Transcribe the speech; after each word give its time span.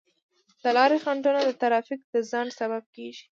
د 0.63 0.63
لارې 0.77 0.97
خنډونه 1.03 1.39
د 1.43 1.49
ترافیک 1.61 2.01
د 2.13 2.15
ځنډ 2.29 2.49
سبب 2.59 2.83
کیږي. 2.95 3.25